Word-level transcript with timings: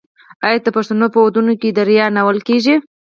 آیا 0.45 0.59
د 0.65 0.67
پښتنو 0.75 1.05
په 1.13 1.19
ودونو 1.25 1.53
کې 1.61 1.69
دریا 1.77 2.05
نه 2.15 2.21
وهل 2.25 2.39
کیږي؟ 2.47 2.75